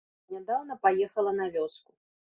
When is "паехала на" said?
0.87-1.51